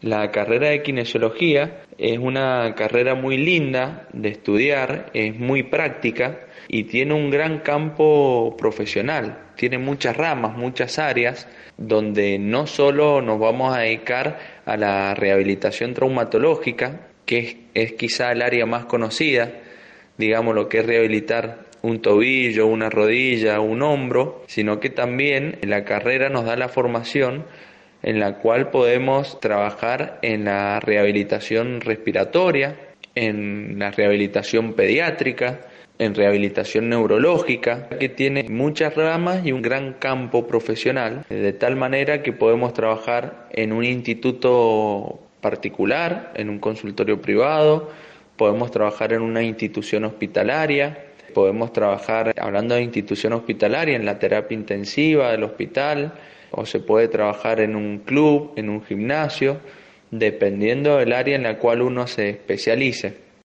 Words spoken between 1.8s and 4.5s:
es una carrera muy linda de